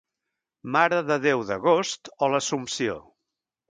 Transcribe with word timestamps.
Mare 0.77 1.03
de 1.11 1.19
Déu 1.27 1.45
d'Agost 1.53 2.13
o 2.31 2.35
l'Assumpció. 2.35 3.01